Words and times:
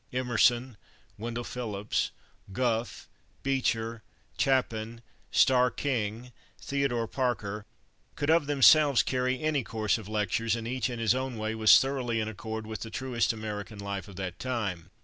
Emerson, 0.11 0.77
Wendell 1.19 1.43
Phillips, 1.43 2.09
Gough, 2.51 3.07
Beecher, 3.43 4.01
Chapin, 4.35 5.03
Starr 5.29 5.69
King, 5.69 6.31
Theodore 6.59 7.05
Parker, 7.07 7.67
could 8.15 8.31
of 8.31 8.47
themselves 8.47 9.03
carry 9.03 9.39
any 9.39 9.63
course 9.63 9.99
of 9.99 10.09
lectures, 10.09 10.55
and 10.55 10.67
each 10.67 10.89
in 10.89 10.97
his 10.97 11.13
own 11.13 11.37
way 11.37 11.53
was 11.53 11.79
thoroughly 11.79 12.19
in 12.19 12.27
accord 12.27 12.65
with 12.65 12.79
the 12.79 12.89
truest 12.89 13.31
American 13.31 13.77
life 13.77 14.07
of 14.07 14.15
that 14.15 14.39
time. 14.39 14.89